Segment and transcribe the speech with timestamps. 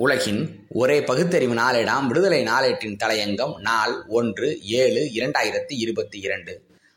[0.00, 6.52] உலகின் ஒரே பகுத்தறிவு நாளேடாம் விடுதலை நாளேட்டின் தலையங்கம் நாள் ஒன்று ஏழு இரண்டாயிரத்தி இருபத்தி இரண்டு.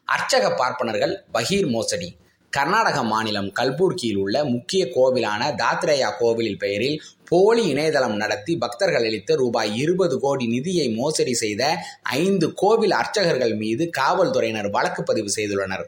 [0.07, 2.09] அர்ச்சக பார்ப்பனர்கள் பகீர் மோசடி.
[2.49, 9.77] கர்நாடக மாநிலம் கல்பூர்கியில் உள்ள முக்கிய கோவிலான தாத்ரேயா கோவிலில் பெயரில் போலி இணையதளம் நடத்தி பக்தர்கள் அளித்த ரூபாய்
[9.77, 11.63] இருபது கோடி நிதியை மோசடி செய்த
[12.01, 15.85] ஐந்து கோவில் அர்ச்சகர்கள் மீது காவல்துறையினர் வழக்கு பதிவு செய்துள்ளனர்.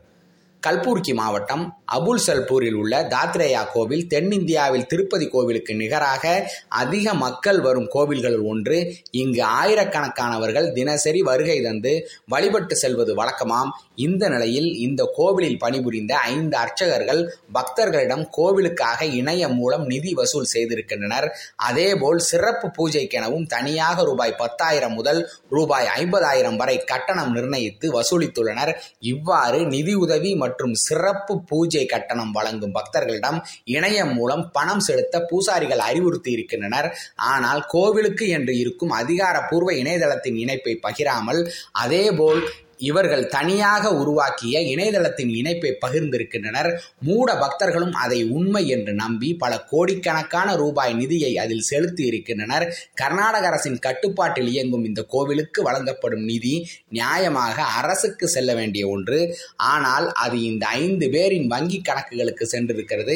[0.66, 1.64] கல்பூர்கி மாவட்டம்
[1.96, 8.78] அபுல் சல்பூரில் உள்ள தாத்ரேயா கோவில் தென்னிந்தியாவில் திருப்பதி கோவிலுக்கு நிகராக அதிக மக்கள் வரும் கோவில்களில் ஒன்று.
[9.12, 11.94] இங்கு ஆயிரக்கணக்கானவர்கள் தினசரி வருகை தந்து
[12.28, 13.72] வழிபட்டு செல்வது வழக்கமாம்.
[13.96, 17.22] இந்த நிலையில் இந்த கோவிலில் பணிபுரிந்த ஐந்து அர்ச்சகர்கள்
[17.54, 21.28] பக்தர்களிடம் கோவிலுக்காக இணையம் மூலம் நிதி வசூல் செய்திருக்கின்றனர்.
[21.56, 28.74] அதேபோல் சிறப்பு பூஜைக்கெனவும் தனியாக ரூபாய் பத்தாயிரம் முதல் ரூபாய் ஐம்பதாயிரம் வரை கட்டணம் நிர்ணயித்து வசூலித்துள்ளனர்.
[29.00, 36.32] இவ்வாறு நிதியுதவி மற்றும் மற்றும் சிறப்பு பூஜை கட்டணம் வழங்கும் பக்தர்களிடம் இணையம் மூலம் பணம் செலுத்த பூசாரிகள் அறிவுறுத்தி
[36.32, 36.88] இருக்கின்றனர்.
[37.16, 41.42] ஆனால் கோவிலுக்கு என்று இருக்கும் அதிகாரப்பூர்வ இணையதளத்தின் இணைப்பை பகிராமல்
[41.84, 42.42] அதேபோல்
[42.84, 46.70] இவர்கள் தனியாக உருவாக்கிய இணையதளத்தின் இணைப்பை பகிர்ந்திருக்கின்றனர்.
[47.02, 53.80] மூட பக்தர்களும் அதை உண்மை என்று நம்பி பல கோடிக்கணக்கான ரூபாய் நிதியை அதில் செலுத்தி இருக்கின்றனர் கர்நாடக அரசின்
[53.80, 56.56] கட்டுப்பாட்டில் இயங்கும் இந்த கோவிலுக்கு வழங்கப்படும் நிதி
[56.92, 59.20] நியாயமாக அரசுக்கு செல்ல வேண்டிய ஒன்று.
[59.74, 63.16] ஆனால் அது இந்த ஐந்து பேரின் வங்கி கணக்குகளுக்கு சென்றிருக்கிறது.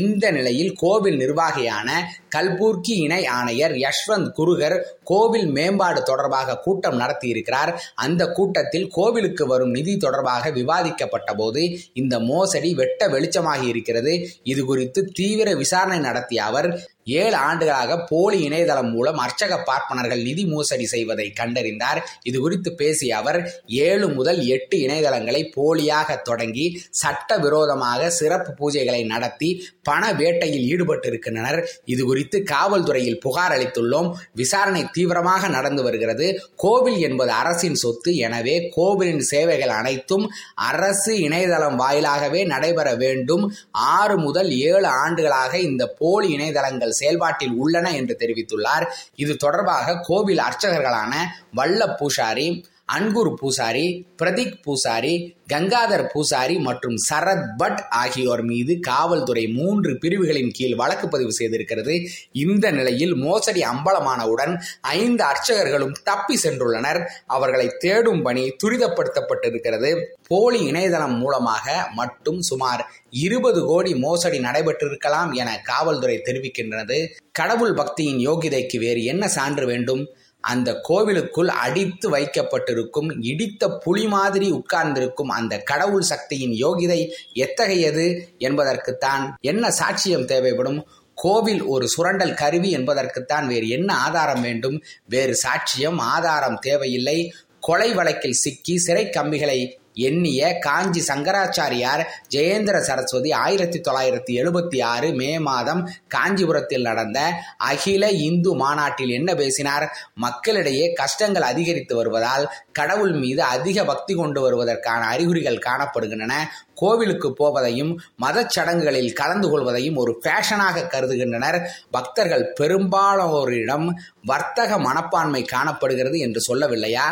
[0.00, 1.88] இந்த நிலையில் கோவில் நிர்வாகியான
[2.36, 7.72] கல்பூர்கி இணை ஆணையர் யஷ்வந்த் குருகர் கோவில் மேம்பாடு தொடர்பாக கூட்டம் நடத்தியிருக்கிறார்.
[7.94, 11.62] அந்த கூட்டத்தில் கோவிலுக்கு வரும் நிதி தொடர்பாக விவாதிக்கப்பட்ட போது
[11.94, 14.12] இந்த மோசடி வெட்ட வெளிச்சமாகி இருக்கிறது.
[14.42, 16.68] இது குறித்து தீவிர விசாரணை நடத்திய அவர்
[17.08, 22.00] ஏழு ஆண்டுகளாக போலி இணையதளம் மூலம் அர்ச்சக பார்ப்பனர்கள் நிதி மோசடி செய்வதை கண்டறிந்தார்.
[22.22, 29.50] இது குறித்து பேசிய அவர் ஏழு முதல் எட்டு இணையதளங்களை போலியாக தொடங்கி சட்ட விரோதமாக சிறப்பு பூஜைகளை நடத்தி
[29.82, 31.60] பண வேட்டையில் ஈடுபட்டிருக்கின்றனர்.
[31.84, 34.10] இது குறித்து காவல்துறையில் புகார் அளித்துள்ளோம்.
[34.34, 36.26] விசாரணை தீவிரமாக நடந்து வருகிறது.
[36.56, 38.16] கோவில் என்பது அரசின் சொத்து.
[38.16, 43.44] எனவே கோவிலின் சேவைகள் அனைத்தும் அரசு இணையதளம் வாயிலாகவே நடைபெற வேண்டும்.
[43.70, 48.86] ஆறு முதல் ஏழு ஆண்டுகளாக இந்த போலி இணையதளங்கள் செயல்பாட்டில் உள்ளன என்று தெரிவித்துள்ளார்.
[49.16, 51.14] இது தொடர்பாக கோவில் அர்ச்சகர்களான
[51.54, 52.48] வல்ல பூசாரி
[52.96, 60.74] அன்குர் பூசாரி பிரதீக் பூசாரி கங்காதர் பூசாரி மற்றும் சரத் பட் ஆகியோர் மீது காவல்துறை மூன்று பிரிவுகளின் கீழ்
[60.74, 62.06] வழக்கு பதிவு செய்திருக்கிறது.
[62.32, 67.06] இந்த நிலையில் மோசடி அம்பலமானவுடன் ஐந்து அர்ச்சகர்களும் தப்பி சென்றுள்ளனர்.
[67.26, 70.04] அவர்களை தேடும் பணி துரிதப்படுத்தப்பட்டிருக்கிறது.
[70.26, 77.08] போலி இணையதளம் மூலமாக மட்டும் சுமார் இருபது கோடி மோசடி நடைபெற்றிருக்கலாம் என காவல்துறை தெரிவிக்கின்றது.
[77.32, 80.08] கடவுள் பக்தியின் யோகிதைக்கு வேறு என்ன சான்று வேண்டும்?
[80.40, 89.68] அந்த கோவிலுக்குள் அடித்து வைக்கப்பட்டிருக்கும் இடித்த புலி மாதிரி உட்கார்ந்திருக்கும் அந்த கடவுள் சக்தியின் யோகிதை எத்தகையது என்பதற்குத்தான் என்ன
[89.68, 90.86] சாட்சியம் தேவைப்படும்?
[91.14, 94.82] கோவில் ஒரு சுரண்டல் கருவி என்பதற்குத்தான் வேறு என்ன ஆதாரம் வேண்டும்?
[95.04, 97.32] வேறு சாட்சியம் ஆதாரம் தேவையில்லை.
[97.60, 102.02] கொலை வழக்கில் சிக்கி சிறை கம்பிகளை எண்ணிய காஞ்சி சங்கராச்சாரியார்
[102.34, 109.86] ஜெயேந்திர சரஸ்வதி ஆயிரத்தி தொள்ளாயிரத்தி எழுபத்தி ஆறு மே மாதம் காஞ்சிபுரத்தில் நடந்த அகில இந்து மாநாட்டில் என்ன பேசினார்?
[110.14, 116.32] மக்களிடையே கஷ்டங்கள் அதிகரித்து வருவதால் கடவுள் மீது அதிக பக்தி கொண்டு வருவதற்கான அறிகுறிகள் காணப்படுகின்றன.
[116.74, 121.58] கோவிலுக்கு போவதையும் மத சடங்குகளில் கலந்து கொள்வதையும் ஒரு ஃபேஷனாக கருதுகின்றனர்.
[121.90, 123.88] பக்தர்கள் பெரும்பாலோரிடம்
[124.22, 127.08] வர்த்தக மனப்பான்மை காணப்படுகிறது என்று சொல்லவில்லையா?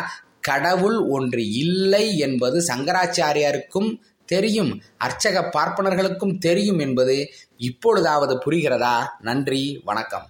[0.49, 3.89] கடவுள் ஒன்று இல்லை என்பது சங்கராச்சாரியாருக்கும்
[4.29, 4.71] தெரியும்
[5.05, 7.15] அர்ச்சக பார்ப்பனர்களுக்கும் தெரியும் என்பது
[7.57, 8.95] இப்பொழுதாவது புரிகிறதா?
[9.21, 10.25] நன்றி வணக்கம்.